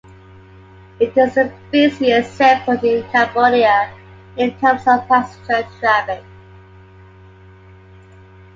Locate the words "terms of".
4.57-5.07